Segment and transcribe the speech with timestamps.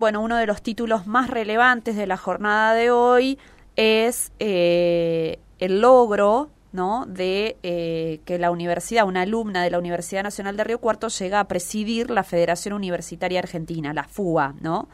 [0.00, 3.36] Bueno, uno de los títulos más relevantes de la jornada de hoy
[3.74, 7.04] es eh, el logro ¿no?
[7.08, 11.40] de eh, que la universidad, una alumna de la Universidad Nacional de Río Cuarto, llega
[11.40, 14.88] a presidir la Federación Universitaria Argentina, la FUA, ¿no?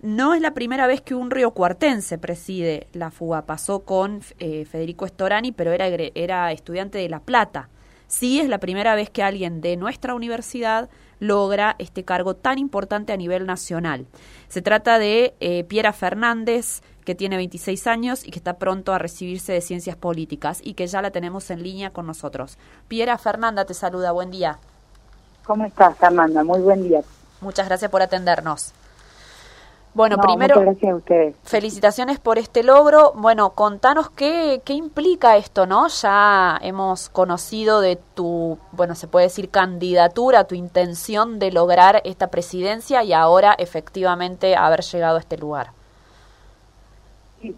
[0.00, 4.64] No es la primera vez que un río cuartense preside la FUA, pasó con eh,
[4.64, 7.68] Federico Estorani, pero era, era estudiante de La Plata.
[8.06, 10.88] Sí es la primera vez que alguien de nuestra universidad
[11.20, 14.06] logra este cargo tan importante a nivel nacional.
[14.48, 18.98] Se trata de eh, Piera Fernández, que tiene 26 años y que está pronto a
[18.98, 22.58] recibirse de Ciencias Políticas y que ya la tenemos en línea con nosotros.
[22.88, 24.58] Piera Fernanda te saluda, buen día.
[25.44, 26.42] ¿Cómo estás, Fernanda?
[26.42, 27.02] Muy buen día.
[27.40, 28.72] Muchas gracias por atendernos.
[29.96, 30.62] Bueno, primero,
[31.42, 33.14] felicitaciones por este logro.
[33.14, 35.88] Bueno, contanos qué, qué implica esto, ¿no?
[35.88, 42.26] Ya hemos conocido de tu, bueno, se puede decir candidatura, tu intención de lograr esta
[42.26, 45.68] presidencia y ahora efectivamente haber llegado a este lugar.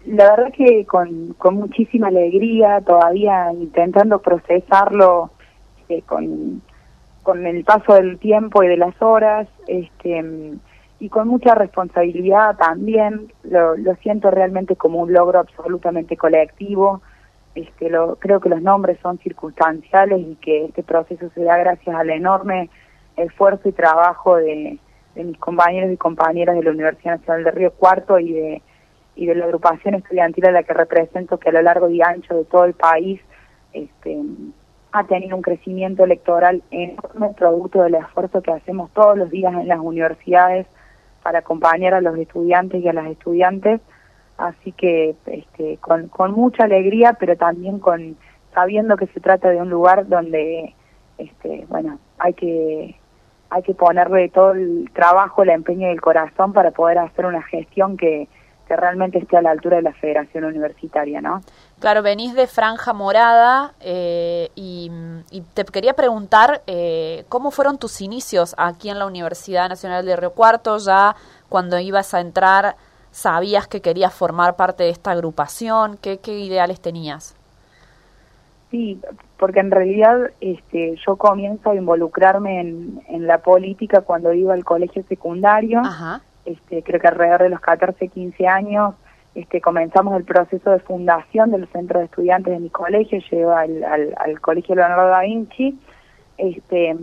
[0.05, 5.29] La verdad que con, con muchísima alegría, todavía intentando procesarlo
[5.89, 6.61] eh, con,
[7.21, 10.57] con el paso del tiempo y de las horas, este
[10.99, 13.31] y con mucha responsabilidad también.
[13.43, 17.01] Lo, lo siento realmente como un logro absolutamente colectivo.
[17.55, 21.95] Este, lo, creo que los nombres son circunstanciales y que este proceso se da gracias
[21.95, 22.69] al enorme
[23.17, 24.77] esfuerzo y trabajo de,
[25.15, 28.61] de mis compañeros y compañeras de la Universidad Nacional de Río Cuarto y de,
[29.15, 32.35] y de la agrupación estudiantil a la que represento, que a lo largo y ancho
[32.35, 33.19] de todo el país
[33.73, 34.21] este,
[34.91, 39.67] ha tenido un crecimiento electoral enorme, producto del esfuerzo que hacemos todos los días en
[39.67, 40.67] las universidades
[41.23, 43.81] para acompañar a los estudiantes y a las estudiantes,
[44.37, 48.17] así que este, con, mucha alegría, pero también con
[48.53, 50.73] sabiendo que se trata de un lugar donde,
[51.17, 52.95] este, bueno, hay que
[53.51, 57.41] hay que ponerle todo el trabajo, el empeño y el corazón para poder hacer una
[57.41, 58.27] gestión que,
[58.69, 61.41] que realmente esté a la altura de la Federación Universitaria, ¿no?
[61.79, 64.91] Claro, venís de Franja Morada eh, y,
[65.55, 70.31] te quería preguntar eh, cómo fueron tus inicios aquí en la Universidad Nacional de Río
[70.31, 71.15] Cuarto, ya
[71.49, 72.75] cuando ibas a entrar,
[73.09, 75.97] ¿sabías que querías formar parte de esta agrupación?
[75.97, 77.35] ¿Qué, qué ideales tenías?
[78.69, 79.01] Sí,
[79.39, 84.63] porque en realidad este, yo comienzo a involucrarme en, en la política cuando iba al
[84.63, 85.79] colegio secundario.
[85.79, 88.95] Ajá este, creo que alrededor de los 14, 15 años,
[89.35, 93.83] este, comenzamos el proceso de fundación del centro de estudiantes de mi colegio, llego al,
[93.83, 95.79] al, colegio Leonardo da Vinci.
[96.37, 96.95] Este,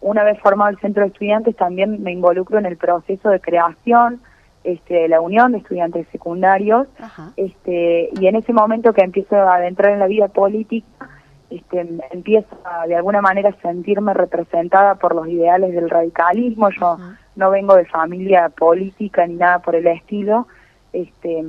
[0.00, 4.20] una vez formado el centro de estudiantes, también me involucro en el proceso de creación
[4.64, 6.88] este, de la unión de estudiantes secundarios.
[7.36, 11.08] Este, y en ese momento que empiezo a adentrar en la vida política,
[11.50, 12.48] este, empiezo
[12.88, 16.70] de alguna manera a sentirme representada por los ideales del radicalismo.
[16.70, 16.96] Yo
[17.36, 20.46] no vengo de familia política ni nada por el estilo,
[20.92, 21.44] este,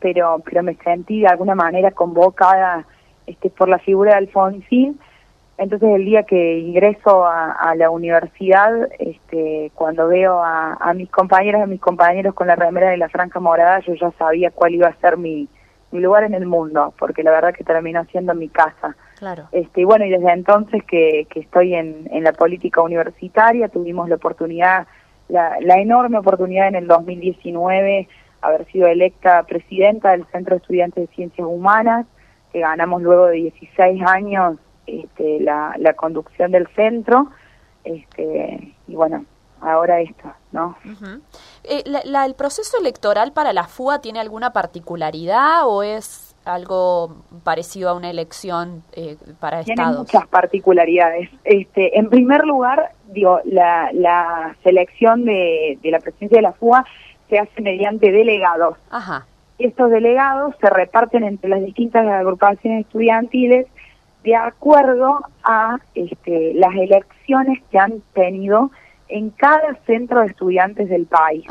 [0.00, 2.84] pero, pero me sentí de alguna manera convocada
[3.26, 4.98] este, por la figura de Alfonsín.
[5.56, 8.70] Entonces el día que ingreso a, la universidad,
[9.00, 12.96] este, cuando veo a, a mis compañeras y a mis compañeros con la remera de
[12.96, 15.48] la franja morada, yo ya sabía cuál iba a ser mi,
[15.90, 18.94] mi lugar en el mundo, porque la verdad que terminó siendo mi casa.
[19.18, 19.48] Claro.
[19.52, 24.08] Este, y bueno, y desde entonces que, que estoy en, en la política universitaria, tuvimos
[24.08, 24.86] la oportunidad,
[25.28, 28.08] la, la enorme oportunidad en el 2019
[28.40, 32.06] haber sido electa presidenta del Centro de Estudiantes de Ciencias Humanas,
[32.52, 34.56] que ganamos luego de 16 años
[34.86, 37.30] este, la, la conducción del centro,
[37.84, 39.24] este, y bueno,
[39.60, 40.76] ahora esto, ¿no?
[41.64, 47.90] Eh, la, ¿El proceso electoral para la FUA tiene alguna particularidad o es algo parecido
[47.90, 51.28] a una elección eh, para tiene muchas particularidades.
[51.44, 56.84] Este, en primer lugar, digo, la, la selección de, de la presidencia de la FUA
[57.28, 58.78] se hace mediante delegados.
[58.90, 59.26] Ajá.
[59.58, 63.66] Estos delegados se reparten entre las distintas agrupaciones estudiantiles
[64.22, 68.70] de acuerdo a este, las elecciones que han tenido
[69.08, 71.44] en cada centro de estudiantes del país.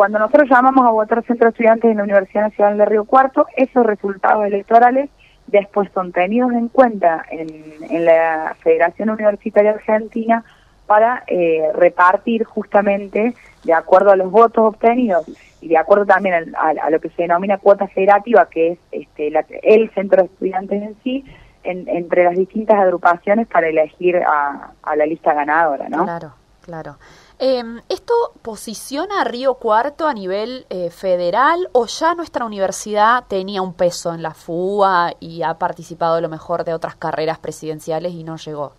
[0.00, 3.46] Cuando nosotros llamamos a votar centro de estudiantes en la Universidad Nacional de Río Cuarto,
[3.54, 5.10] esos resultados electorales
[5.46, 10.42] después son tenidos en cuenta en, la Federación Universitaria Argentina
[10.86, 15.26] para eh, repartir justamente de acuerdo a los votos obtenidos
[15.60, 19.30] y de acuerdo también a, lo que se denomina cuota federativa, que es este,
[19.62, 21.26] el centro de estudiantes en sí,
[21.62, 26.04] entre las distintas agrupaciones para elegir a, a la lista ganadora, ¿no?
[26.04, 26.32] Claro.
[26.62, 26.96] Claro.
[27.42, 33.62] Em, ¿Esto posiciona a Río Cuarto a nivel eh, federal o ya nuestra universidad tenía
[33.62, 38.12] un peso en la FUA y ha participado a lo mejor de otras carreras presidenciales
[38.12, 38.72] y no llegó?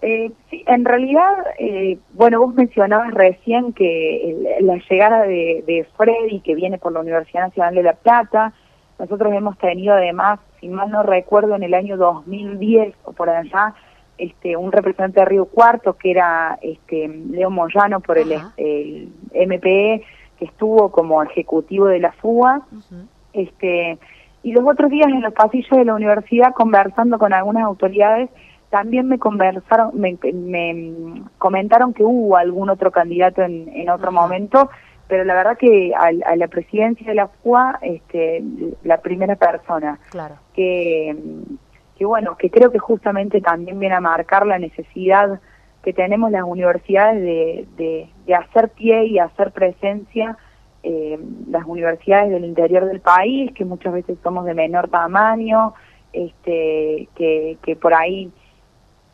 [0.00, 6.40] Eh, sí, en realidad, eh, bueno, vos mencionabas recién que la llegada de, de Freddy,
[6.40, 8.54] que viene por la Universidad Nacional de La Plata,
[8.98, 13.74] nosotros hemos tenido además, si mal no recuerdo, en el año 2010 o por allá,
[14.18, 20.04] este, un representante de Río Cuarto, que era este, Leo Moyano por el, el, MPE,
[20.38, 22.62] que estuvo como ejecutivo de la FUA.
[23.32, 23.98] este,
[24.42, 28.28] y los otros días en los pasillos de la universidad, conversando con algunas autoridades,
[28.70, 30.16] también me conversaron, me,
[31.38, 34.68] comentaron que hubo algún otro candidato en, en otro momento,
[35.06, 38.42] pero la verdad que a, la presidencia de la FUA, este,
[38.82, 40.36] la primera persona claro.
[40.54, 41.16] que,
[41.96, 45.40] que bueno, que creo que justamente también viene a marcar la necesidad
[45.82, 47.20] que tenemos las universidades
[47.76, 50.38] de, de, hacer pie y hacer presencia
[50.82, 51.18] eh,
[51.48, 55.74] las universidades del interior del país, que muchas veces somos de menor tamaño,
[56.12, 58.32] este, que, que por ahí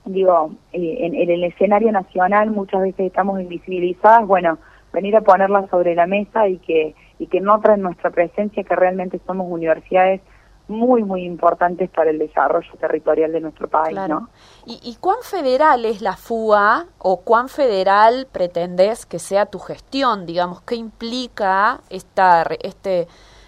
[0.04, 4.58] digo, eh, en, el escenario nacional muchas veces estamos invisibilizadas, bueno,
[4.92, 9.20] venir a ponerla sobre la mesa y que, y que notren nuestra presencia, que realmente
[9.26, 10.20] somos universidades
[10.70, 14.28] muy, muy importantes para el desarrollo territorial de nuestro país, ¿no?
[14.64, 20.24] ¿Y, ¿Y cuán federal es la FUA o cuán federal pretendes que sea tu gestión?
[20.24, 23.06] Digamos, ¿qué implica esta, este,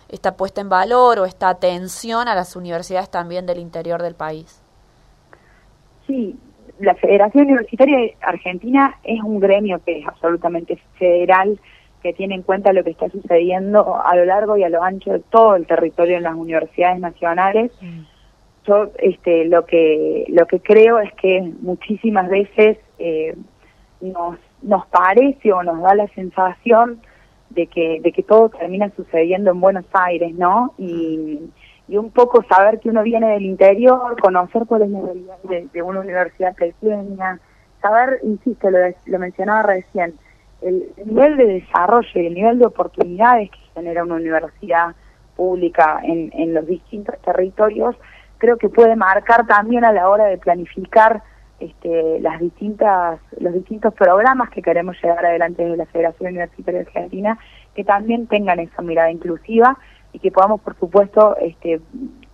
[0.08, 4.62] esta puesta en valor o esta atención a las universidades también del interior del país?
[6.06, 6.36] Sí,
[6.78, 11.58] la Federación Universitaria Argentina es un gremio que es absolutamente federal,
[12.02, 15.12] que tiene en cuenta lo que está sucediendo a lo largo y a lo ancho
[15.12, 17.70] de todo el territorio en las universidades nacionales.
[18.66, 23.36] Yo este, lo que lo que creo es que muchísimas veces eh,
[24.00, 27.00] nos nos parece o nos da la sensación
[27.50, 30.74] de que de que todo termina sucediendo en Buenos Aires, ¿no?
[30.78, 31.40] Y
[31.88, 35.36] y un poco saber que uno viene del interior, conocer cuál es la realidad
[35.72, 37.38] de, una universidad pequeña,
[37.82, 40.14] saber, insisto, lo, lo mencionaba recién,
[40.62, 44.94] el, nivel de desarrollo y el nivel de oportunidades que genera una universidad
[45.36, 47.96] pública en, en los distintos territorios,
[48.38, 51.22] creo que puede marcar también a la hora de planificar
[51.62, 57.38] este, las distintas, los distintos programas que queremos llevar adelante desde la Federación Universitaria Argentina,
[57.74, 59.78] que también tengan esa mirada inclusiva
[60.12, 61.80] y que podamos, por supuesto, este,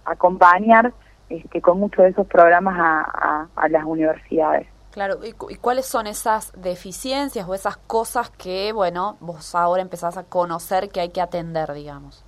[0.07, 0.95] acompañar
[1.29, 4.67] este, con muchos de esos programas a, a, las universidades.
[4.91, 10.25] Claro, ¿Y, cuáles son esas deficiencias o esas cosas que, bueno, vos ahora empezás a
[10.25, 12.25] conocer que hay que atender, digamos?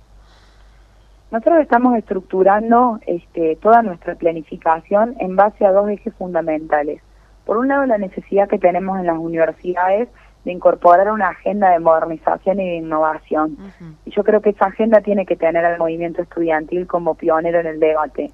[1.31, 7.01] Nosotros estamos estructurando este, toda nuestra planificación en base a dos ejes fundamentales.
[7.45, 10.09] Por un lado, la necesidad que tenemos en las universidades
[10.43, 13.57] de incorporar una agenda de modernización y de innovación.
[14.05, 17.67] Y yo creo que esa agenda tiene que tener al movimiento estudiantil como pionero en
[17.67, 18.31] el debate.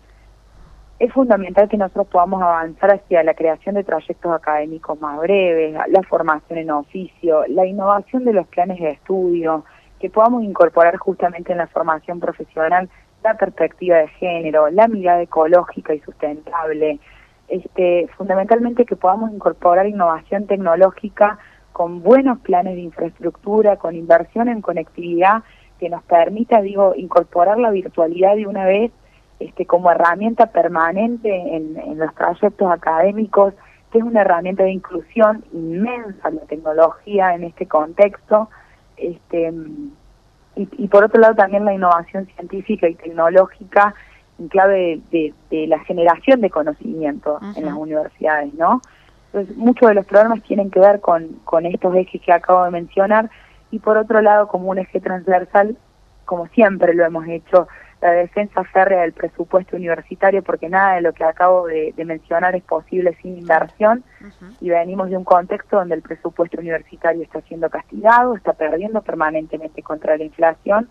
[1.00, 6.02] Es fundamental que nosotros podamos avanzar hacia la creación de trayectos académicos más breves, la
[6.04, 9.64] formación en oficio, la innovación de los planes de estudio,
[10.00, 12.90] que podamos incorporar justamente en la formación profesional
[13.24, 17.00] la perspectiva de género, la mirada ecológica y sustentable,
[17.48, 21.38] este, fundamentalmente que podamos incorporar innovación tecnológica
[21.74, 25.44] con buenos planes de infraestructura, con inversión en conectividad
[25.80, 28.92] que nos permita, digo, incorporar la virtualidad de una vez
[29.40, 33.54] este, como herramienta permanente en, los trayectos académicos,
[33.92, 38.50] que es una herramienta de inclusión inmensa la tecnología en este contexto,
[38.98, 39.54] este,
[40.56, 43.94] y, por otro lado también la innovación científica y tecnológica
[44.40, 45.34] en clave de,
[45.68, 48.82] la generación de conocimiento en las universidades, ¿no?
[49.28, 52.72] Entonces, muchos de los problemas tienen que ver con, con estos ejes que acabo de
[52.72, 53.30] mencionar
[53.72, 55.78] y por otro lado, como un eje transversal,
[56.26, 57.68] como siempre lo hemos hecho,
[58.02, 62.64] la defensa férrea del presupuesto universitario, porque nada de lo que acabo de, mencionar es
[62.64, 64.04] posible sin inversión,
[64.62, 69.82] y venimos de un contexto donde el presupuesto universitario está siendo castigado, está perdiendo permanentemente
[69.82, 70.90] contra la inflación,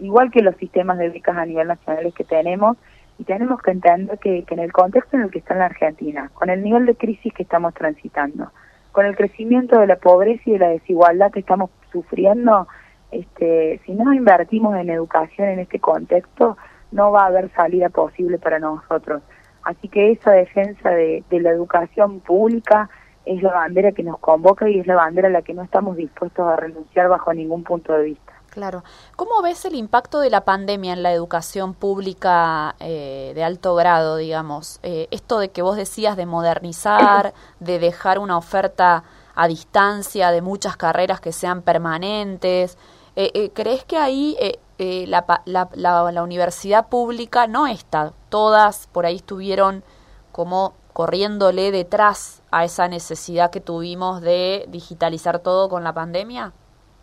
[0.00, 2.76] igual que los sistemas de becas a nivel nacional que tenemos,
[3.18, 6.30] y tenemos que entender que, en el contexto en el que está en la Argentina,
[6.34, 8.50] con el nivel de crisis que estamos transitando,
[8.92, 12.66] con el crecimiento de la pobreza y de la desigualdad que estamos sufriendo,
[13.10, 16.56] este, si no invertimos en educación en este contexto,
[16.90, 19.22] no va a haber salida posible para nosotros.
[19.62, 22.88] Así que esa defensa de, de la educación pública
[23.26, 25.96] es la bandera que nos convoca y es la bandera a la que no estamos
[25.96, 28.32] dispuestos a renunciar bajo ningún punto de vista.
[28.50, 28.82] Claro.
[29.14, 34.16] ¿Cómo ves el impacto de la pandemia en la educación pública eh, de alto grado,
[34.16, 34.80] digamos?
[34.82, 40.42] Eh, esto de que vos decías de modernizar, de dejar una oferta a distancia de
[40.42, 42.78] muchas carreras que sean permanentes.
[43.20, 44.36] Eh, ¿Crees que ahí
[44.78, 48.12] la, la, la, universidad pública no está?
[48.28, 49.82] Todas por ahí estuvieron
[50.30, 56.52] como corriéndole detrás a esa necesidad que tuvimos de digitalizar todo con la pandemia?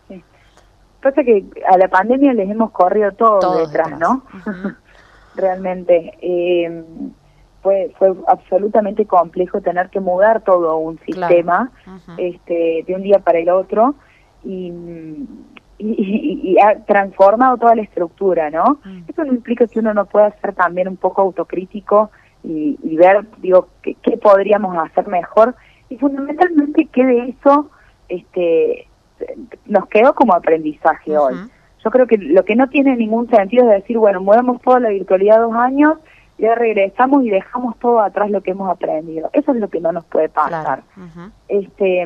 [0.09, 0.21] Sí.
[1.01, 4.23] Pasa que a la pandemia les hemos corrido todo detrás, ¿no?
[5.35, 6.13] Realmente.
[6.21, 6.83] Eh,
[7.61, 11.71] fue, fue absolutamente complejo tener que mudar todo un sistema
[12.17, 13.95] este, de un día para el otro
[14.43, 14.71] y,
[15.77, 18.79] y, ha transformado toda la estructura, ¿no?
[18.83, 19.03] Mm.
[19.07, 22.11] Eso no implica que uno no pueda ser también un poco autocrítico
[22.43, 25.55] y, ver, digo, qué, podríamos hacer mejor
[25.89, 27.71] y fundamentalmente qué de eso
[28.07, 28.87] este,
[29.65, 31.35] nos quedó como aprendizaje hoy.
[31.83, 34.89] Yo creo que lo que no tiene ningún sentido es decir, bueno, movemos toda la
[34.89, 35.97] virtualidad dos años
[36.37, 39.29] ya regresamos y dejamos todo atrás lo que hemos aprendido.
[39.33, 40.83] Eso es lo que no nos puede pasar.
[41.47, 42.05] Este,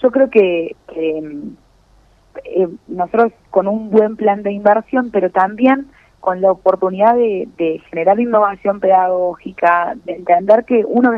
[0.00, 0.76] yo creo que,
[2.54, 5.88] eh, nosotros con un buen plan de inversión, pero también
[6.20, 11.12] con la oportunidad de, generar innovación pedagógica, de entender que uno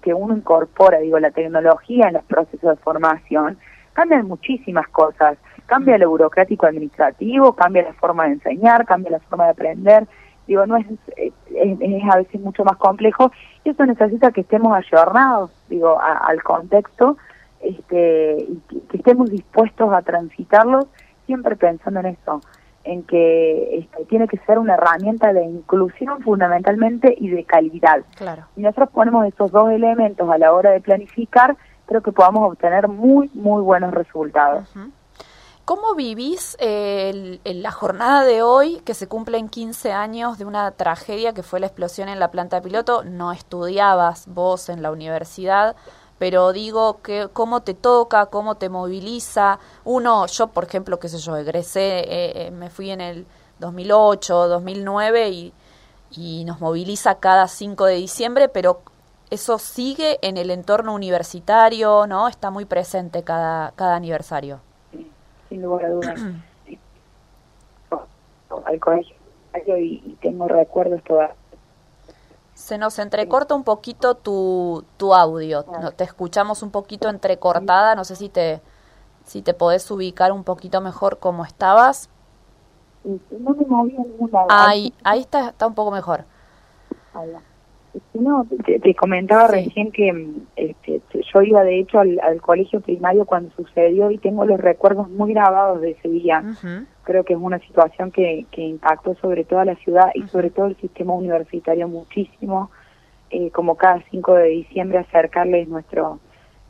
[0.00, 3.58] que uno incorpora, digo, la tecnología en los procesos de formación,
[3.92, 5.36] cambian muchísimas cosas.
[5.66, 10.06] Cambia lo burocrático administrativo, cambia la forma de enseñar, cambia la forma de aprender
[10.46, 10.86] digo, no es,
[11.16, 11.32] es,
[12.10, 13.32] a veces mucho más complejo
[13.64, 17.16] y eso necesita que estemos ayornados, digo, al contexto
[17.64, 20.86] este, y que, estemos dispuestos a transitarlos
[21.26, 22.40] siempre pensando en eso,
[22.84, 28.04] en que este, tiene que ser una herramienta de inclusión fundamentalmente y de calidad.
[28.16, 28.44] Claro.
[28.56, 31.56] Y nosotros ponemos esos dos elementos a la hora de planificar,
[31.86, 34.68] creo que podamos obtener muy, muy buenos resultados.
[35.64, 41.42] ¿Cómo vivís la jornada de hoy, que se cumplen 15 años de una tragedia que
[41.42, 43.02] fue la explosión en la planta piloto?
[43.02, 45.74] No estudiabas vos en la universidad,
[46.24, 48.24] pero digo, que ¿cómo te toca?
[48.26, 49.58] ¿Cómo te moviliza?
[49.84, 53.26] Uno, yo por ejemplo, qué sé yo, egresé, eh, eh, me fui en el
[53.58, 55.52] 2008, 2009 y,
[56.12, 58.80] y nos moviliza cada 5 de diciembre, pero
[59.28, 62.26] eso sigue en el entorno universitario, ¿no?
[62.26, 64.60] Está muy presente cada, cada aniversario
[65.50, 66.20] sin lugar a dudas.
[68.64, 69.14] al colegio
[69.78, 71.36] y, tengo recuerdos todavía.
[72.64, 78.04] Se nos entrecorta un poquito tu, tu audio, no, te escuchamos un poquito entrecortada, no
[78.04, 78.62] sé si te,
[79.22, 82.08] si te podés ubicar un poquito mejor cómo estabas.
[83.04, 84.46] No me ninguna.
[84.48, 86.24] Ahí, ahí está, está un poco mejor.
[88.14, 91.02] No, te, comentaba recién que este,
[91.34, 95.82] yo iba de hecho al, colegio primario cuando sucedió y tengo los recuerdos muy grabados
[95.82, 96.42] de ese día.
[97.04, 100.66] Creo que es una situación que, que impactó sobre toda la ciudad y sobre todo
[100.66, 102.70] el sistema universitario muchísimo.
[103.30, 106.20] Eh, como cada 5 de diciembre acercarles nuestro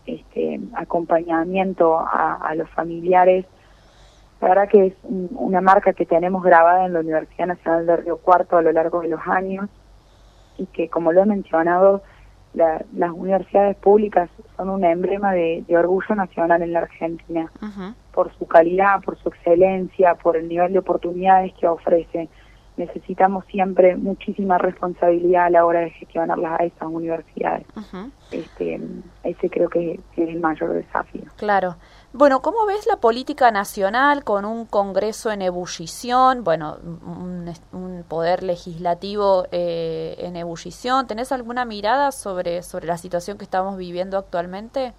[0.06, 3.44] este, acompañamiento a, a los familiares.
[4.40, 8.18] La verdad que es una marca que tenemos grabada en la Universidad Nacional de Río
[8.18, 9.68] Cuarto a lo largo de los años
[10.58, 12.02] y que, como lo he mencionado,
[12.54, 17.50] las universidades públicas son un emblema de, orgullo nacional en la Argentina,
[18.12, 22.28] por su calidad, por su excelencia, por el nivel de oportunidades que ofrece.
[22.76, 27.66] Necesitamos siempre muchísima responsabilidad a la hora de gestionarlas a esas universidades.
[28.30, 28.80] este,
[29.22, 31.24] ese creo que es el mayor desafío.
[31.36, 31.76] Claro.
[32.16, 36.76] Bueno, ¿cómo ves la política nacional con un Congreso en ebullición, bueno,
[37.72, 41.08] un, poder legislativo eh, en ebullición?
[41.08, 44.92] ¿Tenés alguna mirada sobre, sobre la situación que estamos viviendo actualmente?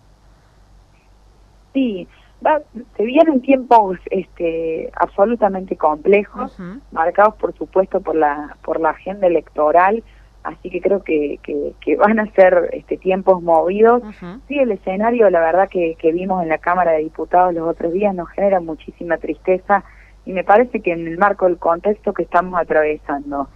[1.74, 2.06] Sí,
[2.46, 2.62] va,
[2.98, 6.58] se vienen tiempos este, absolutamente complejos,
[6.92, 10.04] marcados por supuesto por la, por la agenda electoral
[10.46, 14.04] así que creo que, que, van a ser este, tiempos movidos.
[14.48, 17.92] Sí, el escenario, la verdad que, que vimos en la Cámara de Diputados los otros
[17.94, 19.84] días nos genera muchísima tristeza
[20.26, 23.48] y me parece que en el marco del contexto que estamos atravesando,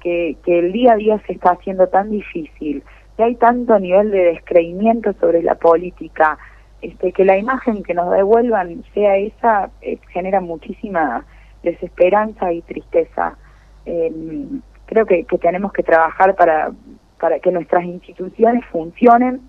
[0.00, 2.82] que, que el día a día se está haciendo tan difícil,
[3.16, 6.36] que hay tanto nivel de descreimiento sobre la política,
[6.82, 11.24] este, que la imagen que nos devuelvan sea esa, eh, genera muchísima
[11.62, 13.36] desesperanza y tristeza.
[13.86, 14.12] Eh,
[14.86, 16.72] creo que, tenemos que trabajar para,
[17.20, 19.48] para que nuestras instituciones funcionen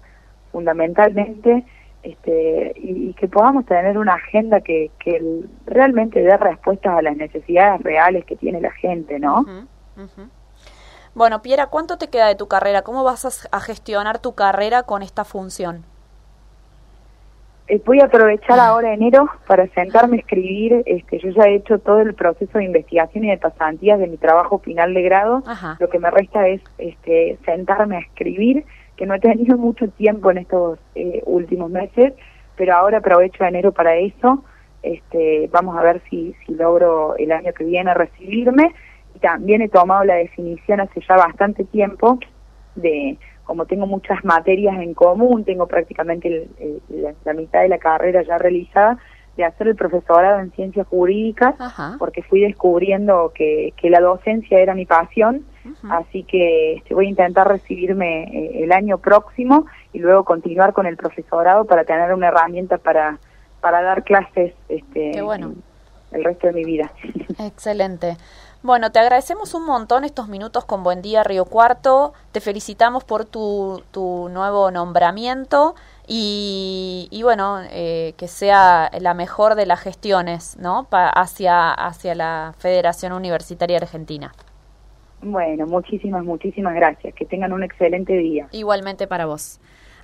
[0.51, 1.65] fundamentalmente
[2.03, 7.81] este, y, que podamos tener una agenda que, que realmente dé respuestas a las necesidades
[7.81, 9.45] reales que tiene la gente, ¿no?
[11.15, 12.83] Bueno, Piera, ¿cuánto te queda de tu carrera?
[12.83, 15.83] ¿Cómo vas a gestionar tu carrera con esta función?
[17.69, 20.83] Eh, voy a aprovechar ahora enero para sentarme a escribir.
[20.85, 24.17] Este, yo ya he hecho todo el proceso de investigación y de pasantías de mi
[24.17, 25.43] trabajo final de grado.
[25.79, 30.31] Lo que me resta es este, sentarme a escribir, que no he tenido mucho tiempo
[30.31, 32.13] en estos eh, últimos meses,
[32.55, 34.43] pero ahora aprovecho enero para eso.
[34.81, 38.73] Este, vamos a ver si, si logro el año que viene recibirme.
[39.13, 42.19] Y también he tomado la definición hace ya bastante tiempo
[42.75, 46.49] de como tengo muchas materias en común, tengo prácticamente
[46.89, 48.97] la, mitad de la carrera ya realizada,
[49.37, 51.55] de hacer el profesorado en ciencias jurídicas,
[51.97, 55.45] porque fui descubriendo que, que, la docencia era mi pasión,
[55.89, 60.85] así que este, voy a intentar recibirme eh, el año próximo y luego continuar con
[60.85, 63.19] el profesorado para tener una herramienta para,
[63.61, 65.53] para dar clases este, bueno.
[66.11, 66.91] El resto de mi vida.
[67.39, 68.17] Excelente.
[68.63, 72.13] Bueno, te agradecemos un montón estos minutos con Buen Día Río Cuarto.
[72.31, 75.75] Te felicitamos por tu, tu nuevo nombramiento
[76.07, 80.87] y, y bueno, eh, que sea la mejor de las gestiones ¿no?
[80.91, 84.33] hacia, hacia la Federación Universitaria Argentina.
[85.21, 87.13] Bueno, muchísimas, muchísimas gracias.
[87.13, 88.47] Que tengan un excelente día.
[88.51, 89.59] Igualmente para vos.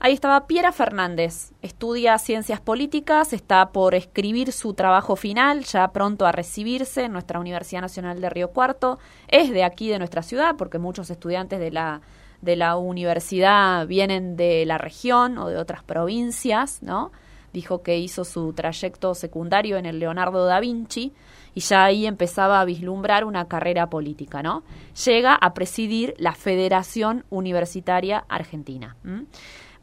[0.06, 6.26] Ahí estaba Piera Fernández, estudia ciencias políticas, está por escribir su trabajo final, ya pronto
[6.26, 9.00] a recibirse en nuestra Universidad Nacional de Río Cuarto.
[9.30, 12.02] Es de aquí, de nuestra ciudad, porque muchos estudiantes de la,
[12.42, 17.14] de la universidad vienen de la región o de otras provincias, ¿no?
[17.54, 21.14] Dijo que hizo su trayecto secundario en el Leonardo da Vinci
[21.56, 24.64] y ya ahí empezaba a vislumbrar una carrera política, ¿no?
[25.06, 28.98] Llega a presidir la Federación Universitaria Argentina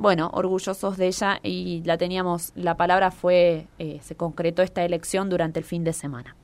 [0.01, 5.29] bueno, orgullosos de ella y la teníamos, la palabra fue, eh, se concretó esta elección
[5.29, 6.35] durante el fin de semana.